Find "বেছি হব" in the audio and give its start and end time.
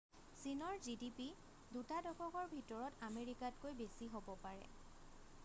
3.85-4.35